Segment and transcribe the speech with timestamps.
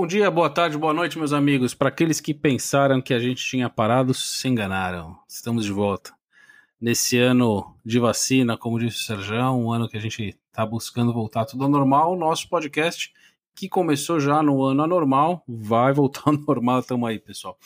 [0.00, 1.74] Bom dia, boa tarde, boa noite, meus amigos.
[1.74, 5.18] Para aqueles que pensaram que a gente tinha parado, se enganaram.
[5.28, 6.12] Estamos de volta.
[6.80, 11.12] Nesse ano de vacina, como disse o Sérgio, um ano que a gente está buscando
[11.12, 13.12] voltar tudo ao normal, nosso podcast,
[13.56, 16.80] que começou já no ano anormal, vai voltar ao normal.
[16.84, 17.58] Tamo aí, pessoal.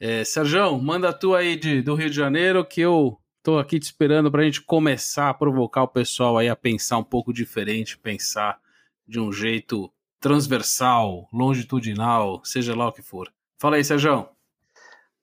[0.00, 3.84] É, Sérgio, manda tu aí de, do Rio de Janeiro, que eu tô aqui te
[3.84, 7.98] esperando para a gente começar a provocar o pessoal aí a pensar um pouco diferente,
[7.98, 8.58] pensar
[9.06, 13.32] de um jeito transversal, longitudinal, seja lá o que for.
[13.58, 14.28] Fala aí, Sérgio.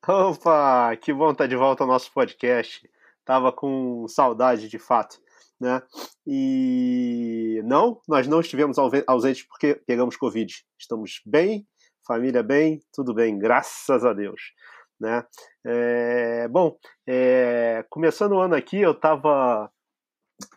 [0.08, 2.88] Opa, que bom estar tá de volta ao nosso podcast.
[3.24, 5.18] Tava com saudade de fato,
[5.60, 5.82] né?
[6.28, 8.78] E não, nós não estivemos
[9.08, 10.64] ausentes porque pegamos Covid.
[10.78, 11.68] Estamos bem,
[12.06, 14.54] família bem, tudo bem, graças a Deus.
[15.00, 15.26] Né?
[15.66, 19.72] É, bom, é, começando o ano aqui, eu estava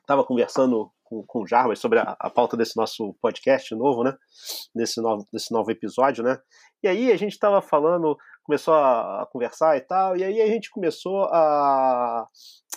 [0.06, 4.14] tava conversando com, com o Jarbas sobre a, a, pauta desse nosso podcast novo, né?
[4.74, 6.38] Desse novo, desse novo episódio, né?
[6.82, 10.46] E aí a gente estava falando, começou a, a, conversar e tal, e aí a
[10.46, 12.26] gente começou a,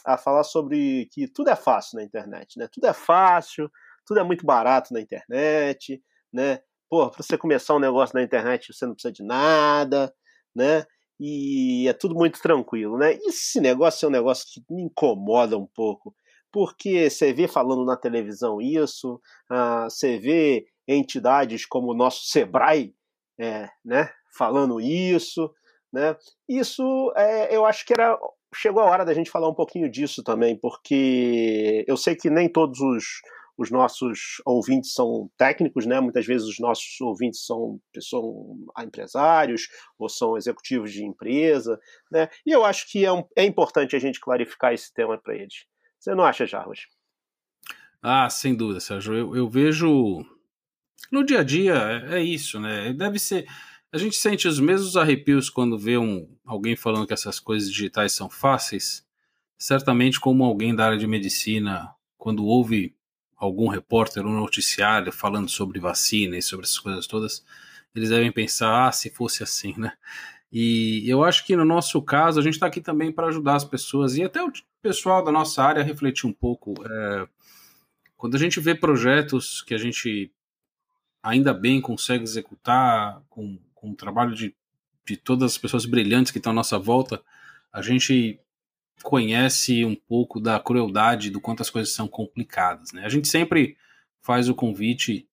[0.06, 2.68] a falar sobre que tudo é fácil na internet, né?
[2.72, 3.70] Tudo é fácil,
[4.06, 6.02] tudo é muito barato na internet,
[6.34, 6.62] né?
[6.90, 10.14] Pô, para você começar um negócio na internet você não precisa de nada,
[10.56, 10.86] né?
[11.20, 13.14] E é tudo muito tranquilo, né?
[13.26, 16.16] Esse negócio é um negócio que me incomoda um pouco
[16.52, 19.16] porque você vê falando na televisão isso,
[19.52, 22.94] uh, você vê entidades como o nosso Sebrae
[23.40, 25.52] é, né, falando isso,
[25.92, 26.16] né?
[26.48, 28.18] Isso é, eu acho que era
[28.54, 32.50] chegou a hora da gente falar um pouquinho disso também, porque eu sei que nem
[32.50, 33.06] todos os,
[33.58, 36.00] os nossos ouvintes são técnicos, né?
[36.00, 41.80] Muitas vezes os nossos ouvintes são, são empresários ou são executivos de empresa,
[42.12, 42.30] né?
[42.46, 45.66] E eu acho que é, um, é importante a gente clarificar esse tema para eles.
[46.02, 46.88] Você não acha, Jarbas?
[48.02, 49.14] Ah, sem dúvida, Sérgio.
[49.14, 50.26] Eu, eu vejo.
[51.12, 52.92] No dia a dia, é, é, isso, né?
[52.92, 53.48] Deve ser.
[53.94, 58.14] A gente sente os mesmos arrepios quando vê um, alguém falando que essas coisas digitais
[58.14, 59.06] são fáceis.
[59.60, 62.96] Certamente, como alguém da área de medicina, quando ouve
[63.38, 67.46] algum repórter, um noticiário falando sobre vacina e sobre essas coisas todas,
[67.94, 69.94] eles devem pensar, ah, se fosse assim, né?
[70.52, 73.64] E eu acho que no nosso caso, a gente está aqui também para ajudar as
[73.64, 74.52] pessoas e até o
[74.82, 76.74] pessoal da nossa área refletir um pouco.
[76.86, 77.28] É,
[78.18, 80.32] quando a gente vê projetos que a gente
[81.24, 84.54] ainda bem consegue executar com, com o trabalho de,
[85.06, 87.22] de todas as pessoas brilhantes que estão à nossa volta,
[87.72, 88.40] a gente
[89.02, 92.92] conhece um pouco da crueldade do quanto as coisas são complicadas.
[92.92, 93.06] Né?
[93.06, 93.78] A gente sempre
[94.22, 95.28] faz o convite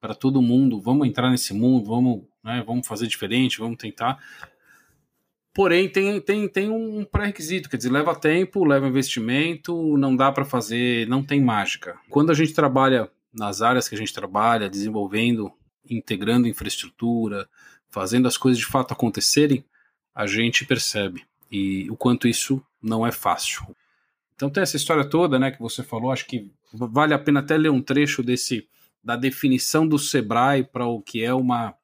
[0.00, 4.18] para todo mundo, vamos entrar nesse mundo, vamos, né, vamos fazer diferente, vamos tentar.
[5.54, 10.46] Porém, tem, tem, tem um pré-requisito, quer dizer, leva tempo, leva investimento, não dá para
[10.46, 11.98] fazer, não tem mágica.
[12.08, 15.52] Quando a gente trabalha nas áreas que a gente trabalha, desenvolvendo,
[15.88, 17.46] integrando infraestrutura,
[17.90, 19.62] fazendo as coisas de fato acontecerem,
[20.14, 23.62] a gente percebe e o quanto isso não é fácil.
[24.34, 27.56] Então tem essa história toda, né, que você falou, acho que vale a pena até
[27.58, 28.66] ler um trecho desse
[29.04, 31.74] da definição do Sebrae para o que é uma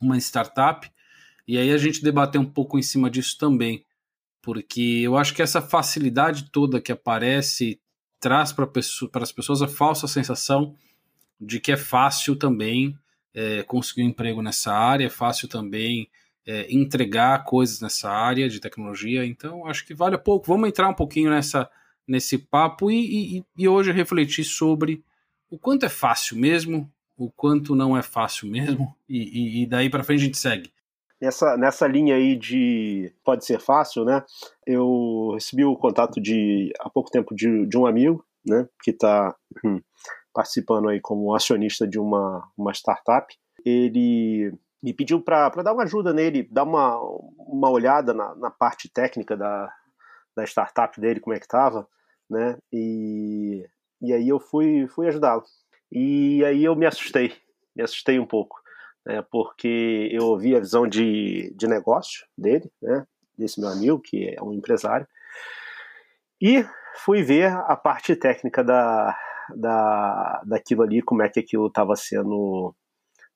[0.00, 0.90] uma startup
[1.50, 3.84] e aí a gente debater um pouco em cima disso também,
[4.40, 7.80] porque eu acho que essa facilidade toda que aparece
[8.20, 8.70] traz para
[9.14, 10.76] as pessoas a falsa sensação
[11.40, 12.96] de que é fácil também
[13.34, 16.08] é, conseguir um emprego nessa área, é fácil também
[16.46, 19.26] é, entregar coisas nessa área de tecnologia.
[19.26, 20.46] Então, acho que vale a pouco.
[20.46, 21.68] Vamos entrar um pouquinho nessa,
[22.06, 25.02] nesse papo e, e, e hoje refletir sobre
[25.50, 30.04] o quanto é fácil mesmo, o quanto não é fácil mesmo, e, e daí para
[30.04, 30.70] frente a gente segue
[31.20, 34.24] nessa, nessa linha aí de pode ser fácil, né?
[34.66, 38.66] Eu recebi o contato de há pouco tempo de, de um amigo, né?
[38.82, 39.80] Que está hum,
[40.32, 43.34] participando aí como acionista de uma, uma startup.
[43.64, 46.98] Ele me pediu para dar uma ajuda nele, dar uma,
[47.38, 49.70] uma olhada na, na parte técnica da,
[50.34, 51.86] da startup dele, como é que estava,
[52.28, 52.56] né?
[52.72, 53.68] E,
[54.00, 55.42] e aí eu fui, fui ajudá-lo.
[55.92, 57.34] E aí eu me assustei,
[57.76, 58.60] me assustei um pouco
[59.06, 63.06] né, porque eu ouvi a visão de, de negócio dele, né,
[63.36, 65.06] desse meu amigo, que é um empresário,
[66.40, 66.64] e
[67.04, 69.16] fui ver a parte técnica da,
[69.56, 72.74] da, daquilo ali, como é que aquilo estava sendo,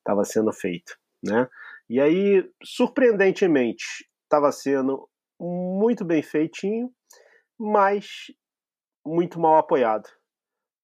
[0.02, 0.96] tava sendo feito.
[1.22, 1.48] Né?
[1.88, 3.84] E aí, surpreendentemente,
[4.24, 5.08] estava sendo
[5.38, 6.90] muito bem feitinho,
[7.58, 8.06] mas
[9.04, 10.08] muito mal apoiado.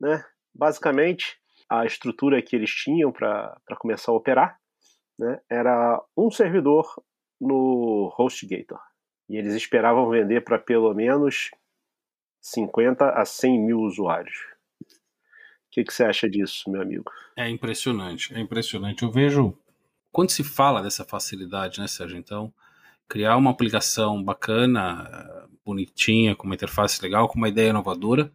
[0.00, 0.24] Né?
[0.54, 1.38] Basicamente,
[1.68, 4.59] a estrutura que eles tinham para começar a operar
[5.20, 6.86] né, era um servidor
[7.38, 8.80] no HostGator.
[9.28, 11.50] E eles esperavam vender para pelo menos
[12.40, 14.36] 50 a 100 mil usuários.
[14.82, 17.12] O que, que, você acha disso, meu amigo?
[17.36, 19.02] É impressionante, é impressionante.
[19.02, 19.56] Eu vejo
[20.10, 22.18] quando se fala dessa facilidade, né, Sérgio?
[22.18, 22.52] Então,
[23.06, 28.32] criar uma aplicação bacana, bonitinha, com uma interface legal, com uma ideia inovadora,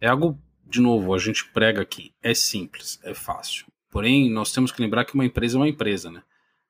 [0.00, 3.69] é algo, de novo, a gente prega aqui, é simples, é fácil.
[3.90, 6.22] Porém, nós temos que lembrar que uma empresa é uma empresa, né?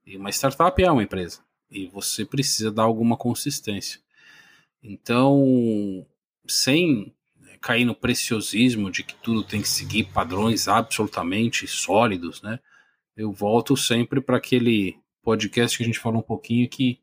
[0.07, 1.41] E uma startup é uma empresa.
[1.71, 4.01] E você precisa dar alguma consistência.
[4.83, 6.07] Então,
[6.49, 7.15] sem
[7.61, 12.59] cair no preciosismo de que tudo tem que seguir padrões absolutamente sólidos, né?
[13.15, 16.99] Eu volto sempre para aquele podcast que a gente falou um pouquinho que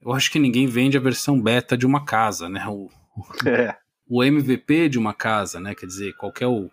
[0.00, 2.66] eu acho que ninguém vende a versão beta de uma casa, né?
[2.66, 2.90] O,
[3.46, 3.76] é.
[4.08, 5.74] o MVP de uma casa, né?
[5.74, 6.70] Quer dizer, qualquer o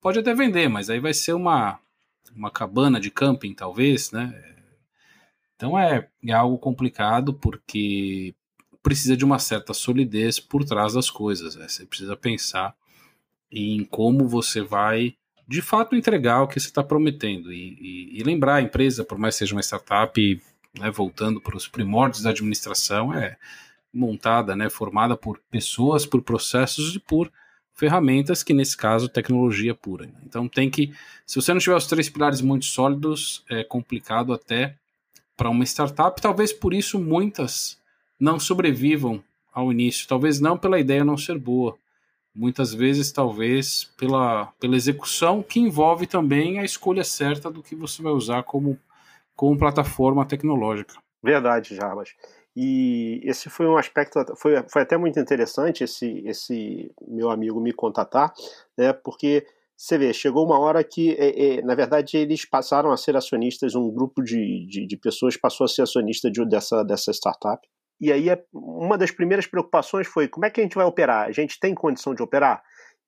[0.00, 1.80] pode até vender, mas aí vai ser uma
[2.34, 4.42] uma cabana de camping, talvez, né?
[5.56, 8.34] Então é, é algo complicado porque
[8.82, 11.56] precisa de uma certa solidez por trás das coisas.
[11.56, 11.66] Né?
[11.66, 12.76] Você precisa pensar
[13.50, 15.16] em como você vai
[15.46, 19.18] de fato entregar o que você está prometendo e, e, e, lembrar a empresa, por
[19.18, 20.42] mais que seja uma startup,
[20.78, 23.36] né, voltando para os primórdios da administração, é
[23.92, 27.30] montada, né, formada por pessoas, por processos e por
[27.74, 30.08] ferramentas, que nesse caso tecnologia pura.
[30.24, 30.94] Então tem que,
[31.26, 34.76] se você não tiver os três pilares muito sólidos, é complicado até
[35.36, 36.20] para uma startup.
[36.20, 37.78] Talvez por isso muitas
[38.18, 39.22] não sobrevivam
[39.52, 40.06] ao início.
[40.06, 41.76] Talvez não pela ideia não ser boa.
[42.34, 48.02] Muitas vezes, talvez, pela, pela execução, que envolve também a escolha certa do que você
[48.02, 48.76] vai usar como,
[49.36, 50.94] como plataforma tecnológica.
[51.22, 52.10] Verdade, Jarbas.
[52.56, 57.72] E esse foi um aspecto, foi, foi até muito interessante esse, esse meu amigo me
[57.72, 58.32] contatar,
[58.78, 59.44] né, porque
[59.76, 63.74] você vê, chegou uma hora que, é, é, na verdade, eles passaram a ser acionistas,
[63.74, 67.60] um grupo de, de, de pessoas passou a ser acionista de, dessa, dessa startup,
[68.00, 71.26] e aí é, uma das primeiras preocupações foi como é que a gente vai operar?
[71.26, 72.62] A gente tem condição de operar?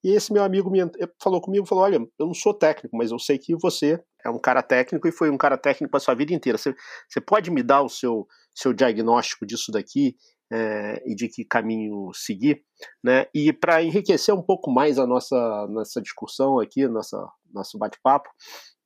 [0.05, 0.81] E esse meu amigo me
[1.21, 4.39] falou comigo, falou, olha, eu não sou técnico, mas eu sei que você é um
[4.39, 6.59] cara técnico e foi um cara técnico para sua vida inteira.
[6.59, 6.75] Você,
[7.09, 10.17] você pode me dar o seu, seu diagnóstico disso daqui
[10.53, 12.63] é, e de que caminho seguir,
[13.03, 13.27] né?
[13.35, 17.17] E para enriquecer um pouco mais a nossa, nossa discussão aqui, nossa,
[17.53, 18.29] nosso bate-papo,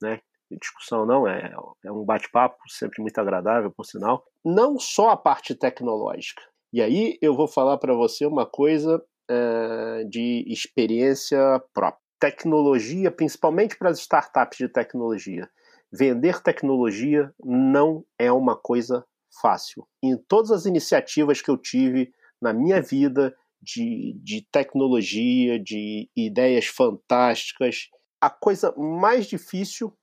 [0.03, 0.21] né?
[0.61, 1.53] discussão não, é,
[1.85, 4.25] é um bate-papo sempre muito agradável, por sinal.
[4.45, 6.43] Não só a parte tecnológica.
[6.73, 9.01] E aí eu vou falar para você uma coisa
[9.31, 11.39] é, de experiência
[11.73, 12.10] própria.
[12.21, 15.51] Tecnologia, principalmente para as startups de tecnologia.
[15.91, 19.05] Vender tecnologia não é uma coisa
[19.41, 19.89] fácil.
[20.03, 26.67] Em todas as iniciativas que eu tive na minha vida de, de tecnologia, de ideias
[26.67, 27.89] fantásticas,
[28.21, 29.97] a coisa mais difícil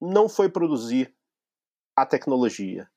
[0.00, 1.14] não foi produzir
[1.94, 2.88] a tecnologia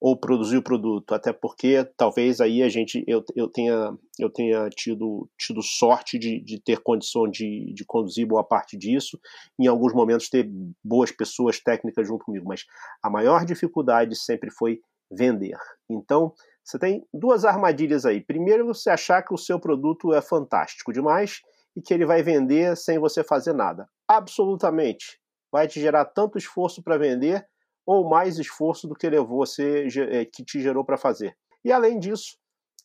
[0.00, 4.68] ou produzir o produto, até porque talvez aí a gente eu, eu tenha eu tenha
[4.70, 9.18] tido, tido sorte de, de ter condição de, de conduzir boa parte disso,
[9.58, 10.48] em alguns momentos ter
[10.84, 12.64] boas pessoas técnicas junto comigo, mas
[13.02, 14.80] a maior dificuldade sempre foi
[15.10, 15.56] vender.
[15.90, 18.20] Então, você tem duas armadilhas aí.
[18.20, 21.40] Primeiro, você achar que o seu produto é fantástico demais
[21.74, 23.88] e que ele vai vender sem você fazer nada.
[24.06, 25.18] Absolutamente
[25.50, 27.46] vai te gerar tanto esforço para vender
[27.88, 31.34] ou mais esforço do que levou você eh, que te gerou para fazer.
[31.64, 32.36] E além disso,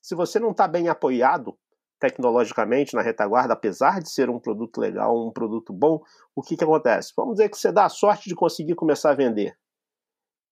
[0.02, 1.60] se você não está bem apoiado
[2.00, 6.02] tecnologicamente na retaguarda, apesar de ser um produto legal, um produto bom,
[6.34, 7.12] o que, que acontece?
[7.18, 9.58] Vamos dizer que você dá a sorte de conseguir começar a vender.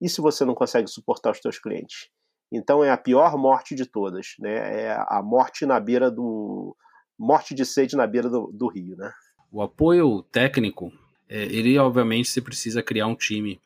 [0.02, 2.10] E se você não consegue suportar os seus clientes?
[2.52, 4.82] Então é a pior morte de todas, né?
[4.84, 6.76] É a morte na beira do
[7.18, 9.14] morte de sede na beira do, do rio, né?
[9.50, 10.92] O apoio técnico
[11.30, 13.62] é, ele obviamente você precisa criar um time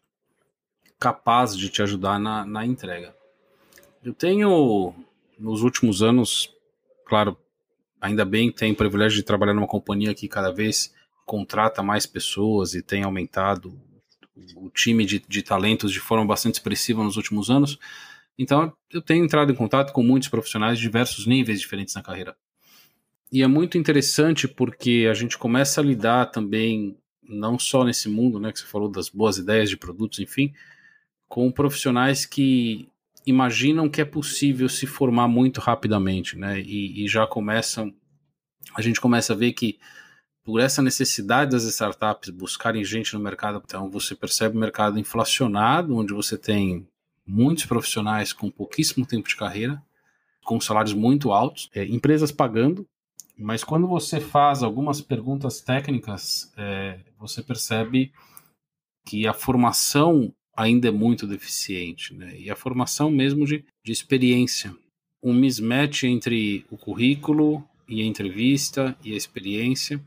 [1.00, 3.16] capaz de te ajudar na, na entrega.
[4.04, 4.94] Eu tenho,
[5.38, 6.54] nos últimos anos,
[7.06, 7.38] claro,
[8.00, 10.94] ainda bem tenho o privilégio de trabalhar numa companhia que cada vez
[11.25, 13.80] contrata mais pessoas e tem aumentado
[14.56, 17.80] o time de, de talentos de forma bastante expressiva nos últimos anos.
[18.38, 22.36] Então, eu tenho entrado em contato com muitos profissionais de diversos níveis diferentes na carreira.
[23.32, 28.40] E é muito interessante porque a gente começa a lidar também não só nesse mundo,
[28.40, 30.54] né, que você falou das boas ideias de produtos, enfim,
[31.27, 32.89] com profissionais que
[33.25, 37.94] imaginam que é possível se formar muito rapidamente, né, e, e já começam,
[38.75, 39.79] a gente começa a ver que
[40.44, 45.96] por essa necessidade das startups buscarem gente no mercado, então você percebe o mercado inflacionado,
[45.96, 46.88] onde você tem
[47.25, 49.82] muitos profissionais com pouquíssimo tempo de carreira,
[50.44, 52.88] com salários muito altos, é, empresas pagando
[53.38, 58.13] mas quando você faz algumas perguntas técnicas, é, você percebe
[59.05, 62.35] que a formação ainda é muito deficiente, né?
[62.38, 64.75] E a formação mesmo de, de experiência.
[65.21, 70.01] Um mismatch entre o currículo e a entrevista e a experiência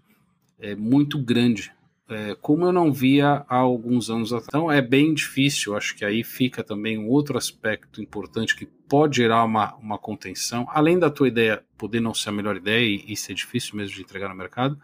[0.58, 1.72] é muito grande.
[2.08, 4.48] é, como eu não via há alguns anos atrás.
[4.48, 9.18] Então é bem difícil, acho que aí fica também um outro aspecto importante que pode
[9.18, 13.12] gerar uma, uma contenção, além da tua ideia poder não ser a melhor ideia e,
[13.12, 14.78] e ser difícil mesmo de entregar no mercado,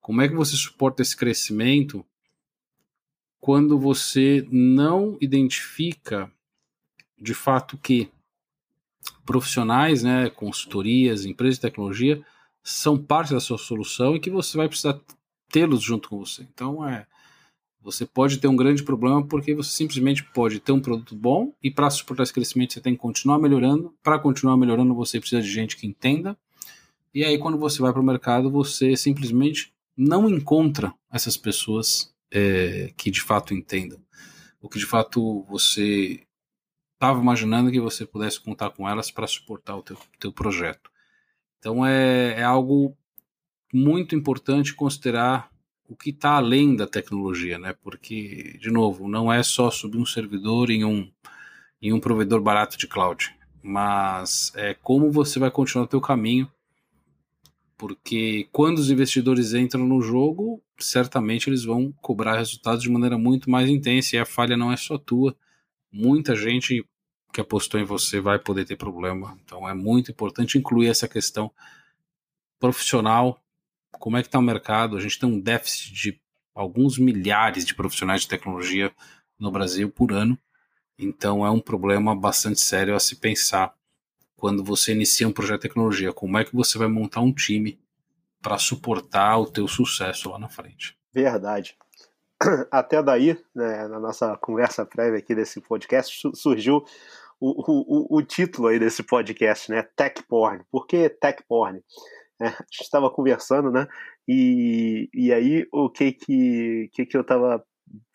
[0.00, 2.04] como é que você suporta esse crescimento
[3.44, 6.32] quando você não identifica
[7.20, 8.08] de fato que
[9.26, 12.24] profissionais, né, consultorias, empresas de tecnologia
[12.62, 14.98] são parte da sua solução e que você vai precisar
[15.50, 16.48] tê-los junto com você.
[16.54, 17.06] Então é
[17.82, 21.70] você pode ter um grande problema porque você simplesmente pode ter um produto bom e
[21.70, 23.94] para suportar esse crescimento você tem que continuar melhorando.
[24.02, 26.34] Para continuar melhorando você precisa de gente que entenda.
[27.12, 32.92] E aí quando você vai para o mercado você simplesmente não encontra essas pessoas é,
[32.96, 34.02] que de fato entendam.
[34.60, 36.26] O que de fato você
[36.94, 40.90] estava imaginando que você pudesse contar com elas para suportar o teu, teu projeto.
[41.58, 42.96] Então é, é algo
[43.72, 45.50] muito importante considerar
[45.88, 47.74] o que está além da tecnologia, né?
[47.82, 51.10] Porque, de novo, não é só subir um servidor em um,
[51.80, 56.50] em um provedor barato de cloud, mas é como você vai continuar o teu caminho,
[57.76, 63.50] porque quando os investidores entram no jogo, certamente eles vão cobrar resultados de maneira muito
[63.50, 65.36] mais intensa e a falha não é só tua.
[65.92, 66.86] Muita gente
[67.32, 69.36] que apostou em você vai poder ter problema.
[69.44, 71.50] Então é muito importante incluir essa questão
[72.58, 73.40] profissional
[73.98, 74.96] como é que está o mercado.
[74.96, 76.20] A gente tem um déficit de
[76.54, 78.92] alguns milhares de profissionais de tecnologia
[79.38, 80.38] no Brasil por ano.
[80.98, 83.74] Então é um problema bastante sério a se pensar
[84.44, 86.12] quando você inicia um projeto de tecnologia.
[86.12, 87.80] Como é que você vai montar um time
[88.42, 90.94] para suportar o teu sucesso lá na frente?
[91.14, 91.74] Verdade.
[92.70, 96.84] Até daí, né, na nossa conversa prévia aqui desse podcast, surgiu
[97.40, 99.82] o, o, o, título aí desse podcast, né?
[99.96, 100.62] Tech Porn.
[100.70, 101.82] Por que Tech Porn?
[102.38, 103.88] É, a gente estava conversando, né?
[104.28, 107.64] E, e aí o que que, que, que eu estava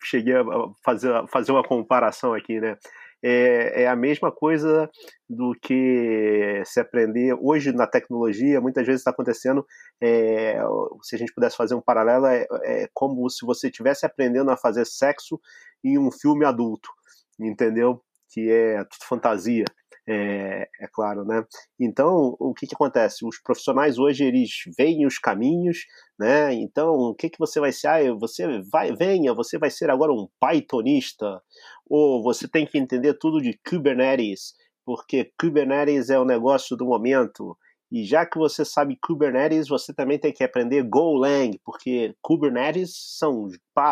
[0.00, 0.44] cheguei a
[0.84, 2.78] fazer, fazer uma comparação aqui, né?
[3.22, 4.90] É, é, a mesma coisa
[5.28, 9.66] do que se aprender hoje na tecnologia, muitas vezes está acontecendo.
[10.00, 10.58] É,
[11.02, 14.56] se a gente pudesse fazer um paralelo, é, é como se você estivesse aprendendo a
[14.56, 15.40] fazer sexo
[15.84, 16.90] em um filme adulto,
[17.38, 18.02] entendeu?
[18.32, 19.64] Que é tudo fantasia
[20.08, 21.44] é, é, claro, né?
[21.78, 23.24] Então, o que, que acontece?
[23.24, 25.78] Os profissionais hoje, eles veem os caminhos,
[26.18, 26.52] né?
[26.54, 27.88] Então, o que, que você vai ser?
[27.88, 31.40] Ah, você vai, venha, você vai ser agora um Pythonista,
[31.88, 37.56] ou você tem que entender tudo de Kubernetes, porque Kubernetes é o negócio do momento,
[37.92, 43.48] e já que você sabe Kubernetes, você também tem que aprender Golang, porque Kubernetes são,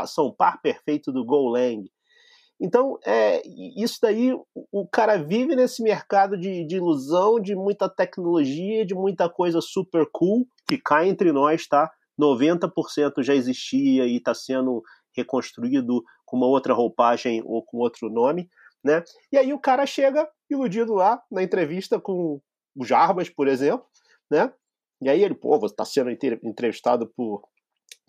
[0.07, 1.85] são par perfeito do Golang.
[2.61, 3.41] Então, é,
[3.77, 4.33] isso daí,
[4.73, 10.07] o cara vive nesse mercado de, de ilusão, de muita tecnologia, de muita coisa super
[10.13, 11.91] cool, que cai entre nós, tá?
[12.21, 14.83] 90% já existia e está sendo
[15.17, 18.51] reconstruído com uma outra roupagem ou com outro nome,
[18.85, 19.05] né?
[19.31, 22.41] E aí o cara chega iludido lá na entrevista com
[22.77, 23.87] o Jarbas, por exemplo,
[24.31, 24.53] né?
[25.01, 27.43] E aí ele, pô, você está sendo entrevistado por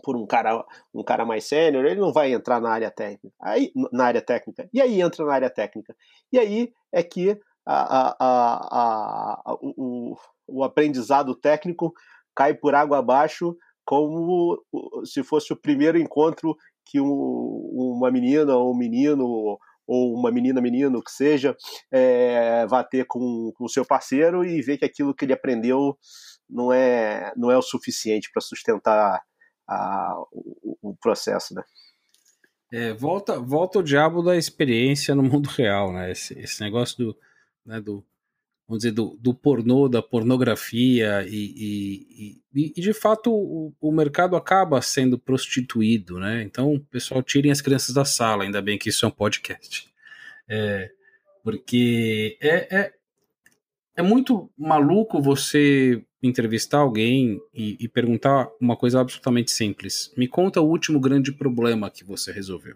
[0.03, 3.35] por um cara, um cara mais sênior, ele não vai entrar na área técnica.
[3.41, 4.69] Aí, na área técnica.
[4.73, 5.95] E aí entra na área técnica.
[6.31, 10.15] E aí é que a, a, a, o,
[10.47, 11.93] o aprendizado técnico
[12.35, 14.63] cai por água abaixo como
[15.03, 17.07] se fosse o primeiro encontro que um,
[17.95, 21.55] uma menina ou um menino ou uma menina, menino, que seja,
[21.91, 25.97] é, vai ter com o seu parceiro e ver que aquilo que ele aprendeu
[26.47, 29.19] não é, não é o suficiente para sustentar
[29.69, 31.63] a, o, o, processo, né?
[32.71, 36.11] É, volta, volta o diabo da experiência no mundo real, né?
[36.11, 37.17] Esse, esse negócio do,
[37.65, 38.03] né, do,
[38.67, 43.91] vamos dizer, do, do pornô, da pornografia e, e, e, e de fato o, o,
[43.91, 46.41] mercado acaba sendo prostituído, né?
[46.41, 49.87] Então, pessoal, tirem as crianças da sala, ainda bem que isso é um podcast.
[50.47, 50.91] É,
[51.43, 52.93] porque é, é,
[53.95, 60.13] é muito maluco você entrevistar alguém e, e, perguntar uma coisa absolutamente simples.
[60.17, 62.75] Me conta o último grande problema que você resolveu.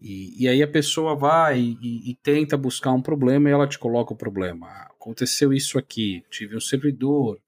[0.00, 3.78] E, e aí a pessoa vai e, e, tenta buscar um problema e ela te
[3.78, 4.68] coloca o problema.
[4.90, 7.40] Aconteceu isso aqui, tive um servidor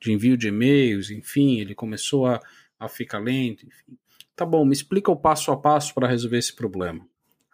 [0.00, 2.40] de envio de e-mails, enfim, ele começou a,
[2.78, 3.98] a ficar lento, enfim.
[4.36, 7.04] Tá bom, me explica o passo a passo para resolver esse problema.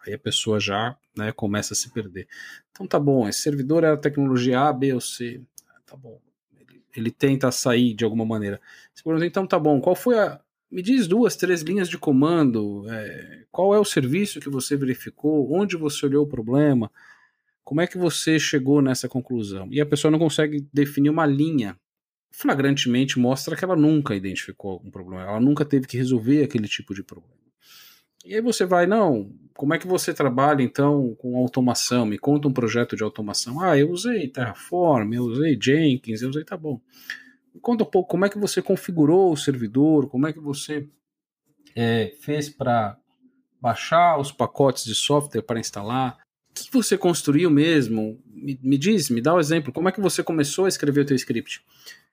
[0.05, 2.27] Aí a pessoa já né, começa a se perder.
[2.69, 5.41] Então tá bom, esse servidor era tecnologia A, B ou C.
[5.87, 6.24] Tá bom
[6.95, 8.59] ele tenta sair de alguma maneira.
[9.25, 10.39] então tá bom, qual foi a.
[10.71, 12.85] Me diz duas, três linhas de comando.
[12.89, 15.53] É, qual é o serviço que você verificou?
[15.53, 16.91] Onde você olhou o problema?
[17.63, 19.67] Como é que você chegou nessa conclusão?
[19.71, 21.77] E a pessoa não consegue definir uma linha
[22.35, 26.93] flagrantemente mostra que ela nunca identificou algum problema, ela nunca teve que resolver aquele tipo
[26.93, 27.33] de problema.
[28.25, 32.05] E aí você vai, não, como é que você trabalha então com automação?
[32.05, 33.61] Me conta um projeto de automação.
[33.61, 36.79] Ah, eu usei Terraform, eu usei Jenkins, eu usei, tá bom.
[37.53, 40.87] Me conta um pouco como é que você configurou o servidor, como é que você
[41.73, 42.97] é, fez para
[43.61, 46.17] baixar os pacotes de software para instalar,
[46.51, 48.21] o que você construiu mesmo?
[48.27, 51.05] Me, me diz, me dá um exemplo, como é que você começou a escrever o
[51.05, 51.63] teu script?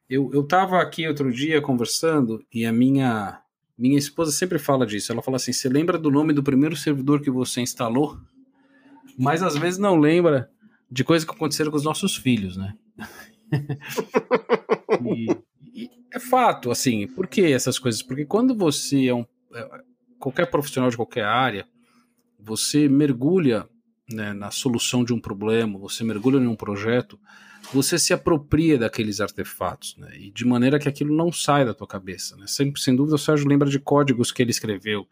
[0.08, 3.41] Eu, eu tava aqui outro dia conversando e a minha
[3.76, 5.12] minha esposa sempre fala disso.
[5.12, 8.18] Ela fala assim: você lembra do nome do primeiro servidor que você instalou?
[9.18, 10.50] Mas às vezes não lembra
[10.90, 12.74] de coisas que aconteceram com os nossos filhos, né?
[15.04, 15.26] e,
[15.74, 17.06] e é fato, assim.
[17.06, 18.02] Por que essas coisas?
[18.02, 19.26] Porque quando você é um.
[19.54, 19.82] É,
[20.18, 21.66] qualquer profissional de qualquer área,
[22.38, 23.68] você mergulha
[24.12, 27.18] né, na solução de um problema, você mergulha em um projeto
[27.72, 30.10] você se apropria daqueles artefatos, né?
[30.16, 32.46] E de maneira que aquilo não sai da tua cabeça, né?
[32.46, 35.06] Sempre, sem dúvida, o Sérgio lembra de códigos que ele escreveu.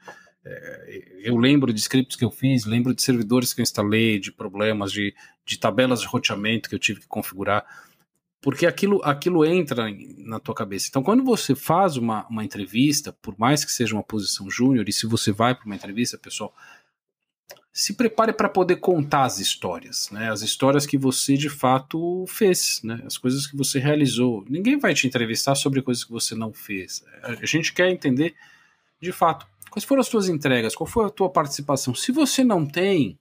[0.45, 4.33] É, eu lembro de scripts que eu fiz, lembro de servidores que eu instalei, de
[4.33, 5.15] problemas, de,
[5.45, 7.65] de tabelas de roteamento que eu tive que configurar,
[8.41, 9.87] porque aquilo, aquilo entra
[10.19, 10.87] na tua cabeça.
[10.89, 14.93] Então, quando você faz uma, uma entrevista, por mais que seja uma posição júnior, e
[14.93, 16.55] se você vai para uma entrevista, pessoal,
[17.73, 20.31] se prepare para poder contar as histórias, né?
[20.31, 23.01] As histórias que você de fato fez, né?
[23.07, 24.45] As coisas que você realizou.
[24.49, 27.05] Ninguém vai te entrevistar sobre coisas que você não fez.
[27.23, 28.35] A gente quer entender
[29.01, 31.95] de fato quais foram as suas entregas, qual foi a tua participação.
[31.95, 33.17] Se você não tem,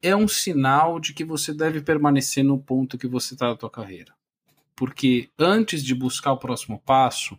[0.00, 3.70] é um sinal de que você deve permanecer no ponto que você está na tua
[3.70, 4.14] carreira.
[4.76, 7.38] Porque antes de buscar o próximo passo,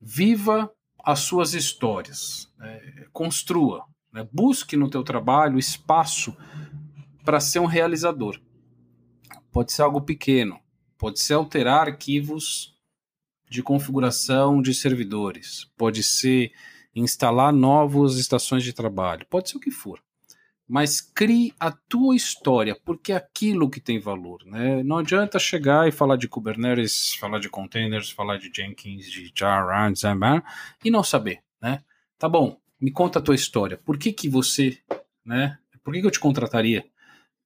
[0.00, 0.70] viva
[1.02, 3.06] as suas histórias, né?
[3.12, 3.84] construa,
[4.16, 4.26] né?
[4.32, 6.34] Busque no teu trabalho espaço
[7.22, 8.40] para ser um realizador.
[9.52, 10.58] Pode ser algo pequeno,
[10.96, 12.74] pode ser alterar arquivos
[13.48, 16.50] de configuração de servidores, pode ser
[16.94, 20.02] instalar novas estações de trabalho, pode ser o que for.
[20.66, 24.44] Mas crie a tua história, porque é aquilo que tem valor.
[24.46, 24.82] Né?
[24.82, 29.92] Não adianta chegar e falar de Kubernetes, falar de containers, falar de Jenkins, de Jar,
[30.84, 31.40] e não saber.
[31.62, 31.84] Né?
[32.18, 33.76] Tá bom, me conta a tua história.
[33.76, 34.78] Por que que você,
[35.24, 35.58] né?
[35.82, 36.84] Por que, que eu te contrataria?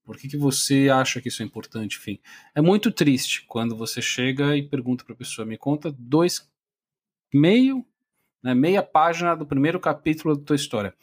[0.04, 1.96] Por que, que você acha que isso é importante?
[1.98, 2.18] Enfim,
[2.54, 6.50] é muito triste quando você chega e pergunta para a pessoa, me conta dois,
[7.32, 7.86] meio,
[8.42, 10.94] né, meia página do primeiro capítulo da tua história.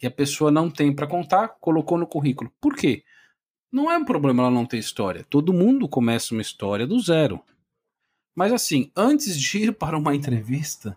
[0.00, 2.52] E a pessoa não tem para contar, colocou no currículo.
[2.60, 3.04] Por quê?
[3.70, 5.24] Não é um problema ela não ter história.
[5.28, 7.42] Todo mundo começa uma história do zero.
[8.34, 10.96] Mas assim, antes de ir para uma entrevista,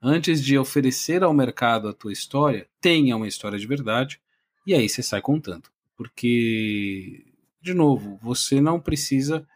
[0.00, 4.20] antes de oferecer ao mercado a tua história, tenha uma história de verdade
[4.66, 5.68] e aí você sai contando.
[5.96, 7.24] Porque,
[7.60, 9.46] de novo, você não precisa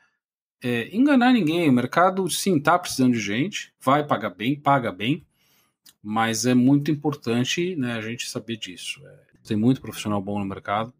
[0.63, 1.69] é, enganar ninguém.
[1.69, 5.27] O mercado, sim, está precisando de gente, vai pagar bem, paga bem,
[6.03, 9.01] mas é muito importante né, a gente saber disso.
[9.07, 10.93] É, tem muito profissional bom no mercado,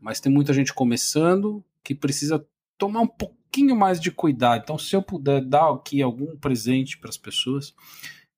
[0.00, 2.44] mas tem muita gente começando que precisa
[2.76, 4.62] tomar um pouquinho mais de cuidado.
[4.62, 7.74] Então, se eu puder dar aqui algum presente para as pessoas,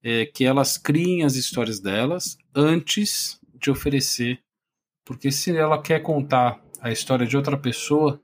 [0.03, 4.41] é, que elas criem as histórias delas antes de oferecer,
[5.03, 8.21] porque se ela quer contar a história de outra pessoa,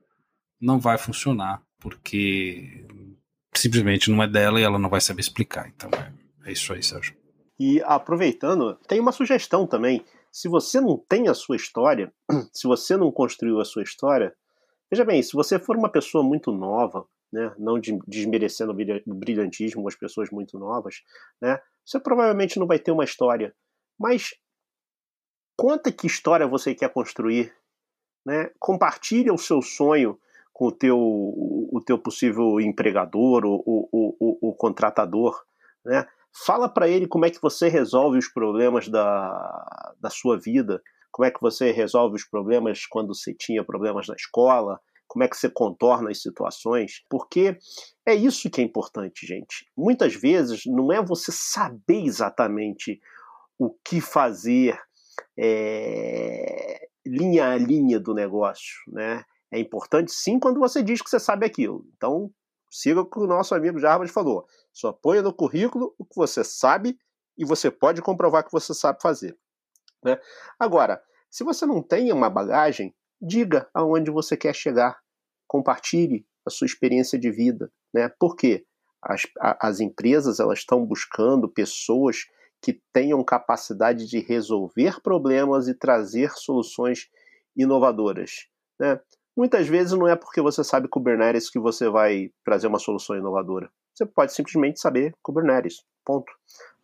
[0.60, 2.86] não vai funcionar, porque
[3.54, 5.68] simplesmente não é dela e ela não vai saber explicar.
[5.68, 7.16] Então é, é isso aí, Sérgio.
[7.60, 10.04] E aproveitando, tem uma sugestão também.
[10.32, 12.14] Se você não tem a sua história,
[12.52, 14.34] se você não construiu a sua história,
[14.92, 19.96] veja bem, se você for uma pessoa muito nova, né, não desmerecendo o brilhantismo as
[19.96, 21.02] pessoas muito novas,
[21.42, 23.54] né, você provavelmente não vai ter uma história.
[24.00, 24.32] Mas
[25.56, 27.54] conta que história você quer construir,
[28.26, 28.50] né?
[28.60, 30.20] Compartilha o seu sonho
[30.52, 35.40] com o teu, o teu possível empregador, o, o, o, o contratador,
[35.86, 36.08] né?
[36.46, 41.26] Fala para ele como é que você resolve os problemas da, da sua vida, como
[41.26, 44.80] é que você resolve os problemas quando você tinha problemas na escola,
[45.16, 47.58] como é que você contorna as situações, porque
[48.06, 49.66] é isso que é importante, gente.
[49.76, 53.00] Muitas vezes não é você saber exatamente
[53.58, 54.78] o que fazer
[55.40, 59.24] é, linha a linha do negócio, né?
[59.50, 61.86] É importante sim quando você diz que você sabe aquilo.
[61.96, 62.30] Então,
[62.70, 64.46] siga o que o nosso amigo Jarbas falou.
[64.74, 67.00] Só ponha no currículo o que você sabe
[67.38, 69.38] e você pode comprovar que você sabe fazer.
[70.04, 70.20] Né?
[70.60, 71.02] Agora,
[71.32, 75.00] se você não tem uma bagagem, diga aonde você quer chegar,
[75.56, 78.10] compartilhe a sua experiência de vida, né?
[78.20, 78.66] Por quê?
[79.02, 82.26] As, as empresas elas estão buscando pessoas
[82.62, 87.08] que tenham capacidade de resolver problemas e trazer soluções
[87.56, 89.00] inovadoras, né?
[89.38, 93.70] Muitas vezes não é porque você sabe Kubernetes que você vai trazer uma solução inovadora.
[93.94, 96.32] Você pode simplesmente saber Kubernetes, ponto.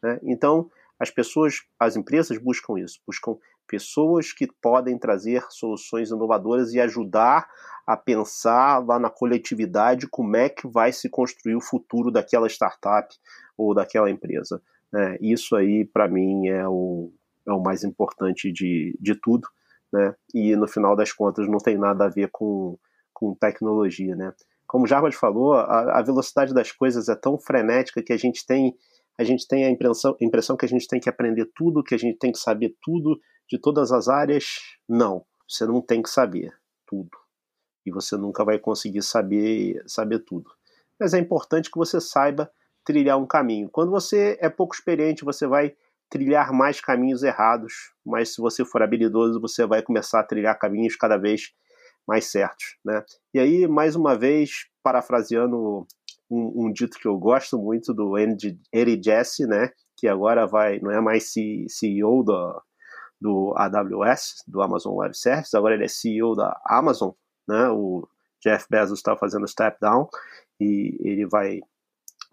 [0.03, 0.19] Né?
[0.23, 3.37] Então, as pessoas, as empresas buscam isso, buscam
[3.71, 7.47] pessoas que podem trazer soluções inovadoras e ajudar
[7.87, 13.07] a pensar lá na coletividade como é que vai se construir o futuro daquela startup
[13.57, 14.61] ou daquela empresa.
[14.91, 15.17] Né?
[15.21, 17.11] Isso aí, para mim, é o,
[17.47, 19.47] é o mais importante de, de tudo
[19.91, 20.15] né?
[20.33, 22.77] E no final das contas não tem nada a ver com,
[23.13, 24.33] com tecnologia, né?
[24.65, 28.45] Como o Jarbas falou, a, a velocidade das coisas é tão frenética que a gente
[28.45, 28.73] tem
[29.17, 31.97] a gente tem a impressão, impressão que a gente tem que aprender tudo, que a
[31.97, 33.19] gente tem que saber tudo
[33.49, 34.45] de todas as áreas.
[34.87, 36.53] Não, você não tem que saber
[36.87, 37.17] tudo.
[37.85, 40.49] E você nunca vai conseguir saber, saber tudo.
[40.99, 42.51] Mas é importante que você saiba
[42.83, 43.69] trilhar um caminho.
[43.69, 45.75] Quando você é pouco experiente, você vai
[46.09, 50.95] trilhar mais caminhos errados, mas se você for habilidoso, você vai começar a trilhar caminhos
[50.95, 51.53] cada vez
[52.05, 53.03] mais certos, né?
[53.33, 55.87] E aí, mais uma vez, parafraseando
[56.31, 59.71] um, um dito que eu gosto muito do Eric Jesse, né?
[59.97, 62.61] Que agora vai, não é mais CEO do,
[63.19, 67.11] do AWS, do Amazon Web Services, agora ele é CEO da Amazon,
[67.47, 67.69] né?
[67.69, 68.07] O
[68.41, 70.07] Jeff Bezos está fazendo step down
[70.59, 71.59] e ele vai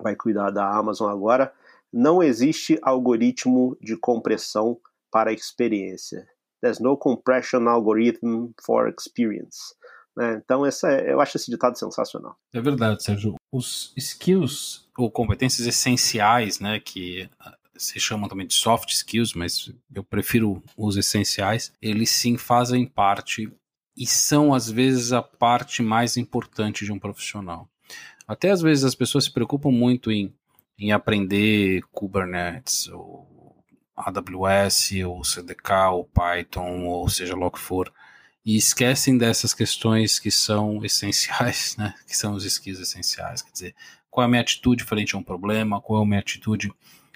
[0.01, 1.53] vai cuidar da Amazon agora
[1.93, 4.79] não existe algoritmo de compressão
[5.11, 6.27] para experiência.
[6.61, 9.75] There's no compression algorithm for experience.
[10.19, 10.43] Né?
[10.45, 12.37] Então, essa é, eu acho esse ditado sensacional.
[12.53, 13.37] É verdade, Sérgio.
[13.53, 19.73] Os skills ou competências essenciais, né, que ah, se chamam também de soft skills, mas
[19.95, 23.49] eu prefiro os essenciais, eles sim fazem parte
[23.97, 27.69] e são às vezes a parte mais importante de um profissional.
[28.27, 30.35] Até às vezes as pessoas se preocupam muito em
[30.81, 33.27] em aprender Kubernetes, ou
[33.97, 37.93] AWS, ou CDK, ou Python, ou seja lá o que for,
[38.45, 41.95] e esquecem dessas questões que são essenciais, né?
[42.07, 43.43] que são os skills essenciais.
[43.43, 43.75] Quer dizer,
[44.11, 46.73] qual é a minha atitude frente a um problema, qual é a minha atitude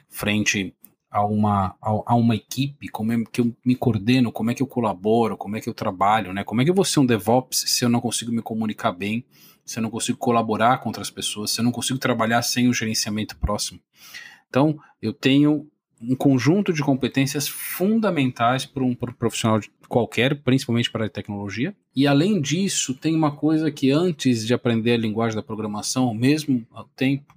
[0.08, 0.74] frente
[1.10, 4.62] a uma, a, a, uma equipe, como é que eu me coordeno, como é que
[4.62, 6.42] eu colaboro, como é que eu trabalho, né?
[6.42, 9.24] Como é que eu vou ser um DevOps se eu não consigo me comunicar bem
[9.64, 12.74] se eu não consigo colaborar com outras pessoas, se eu não consigo trabalhar sem o
[12.74, 13.80] gerenciamento próximo.
[14.48, 15.68] Então, eu tenho
[16.02, 21.74] um conjunto de competências fundamentais para um, profissional qualquer, principalmente para a tecnologia.
[21.94, 26.14] E além disso, tem uma coisa que antes de aprender a linguagem da programação, ao
[26.14, 27.34] mesmo tempo,